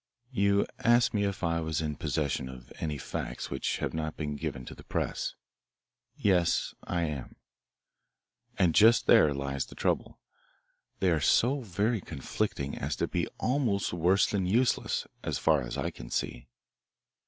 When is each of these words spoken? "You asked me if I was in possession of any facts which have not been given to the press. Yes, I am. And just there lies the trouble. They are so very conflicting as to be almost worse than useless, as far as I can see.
"You 0.31 0.65
asked 0.79 1.13
me 1.13 1.25
if 1.25 1.43
I 1.43 1.59
was 1.59 1.79
in 1.79 1.95
possession 1.95 2.49
of 2.49 2.73
any 2.79 2.97
facts 2.97 3.51
which 3.51 3.77
have 3.77 3.93
not 3.93 4.17
been 4.17 4.35
given 4.35 4.65
to 4.65 4.73
the 4.73 4.83
press. 4.83 5.35
Yes, 6.15 6.73
I 6.83 7.03
am. 7.03 7.35
And 8.57 8.73
just 8.73 9.05
there 9.05 9.31
lies 9.31 9.67
the 9.67 9.75
trouble. 9.75 10.19
They 11.01 11.11
are 11.11 11.21
so 11.21 11.61
very 11.61 12.01
conflicting 12.01 12.75
as 12.75 12.95
to 12.95 13.07
be 13.07 13.27
almost 13.39 13.93
worse 13.93 14.25
than 14.25 14.47
useless, 14.47 15.05
as 15.21 15.37
far 15.37 15.61
as 15.61 15.77
I 15.77 15.91
can 15.91 16.09
see. 16.09 16.47